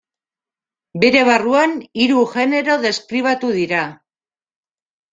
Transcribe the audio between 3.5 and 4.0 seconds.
dira.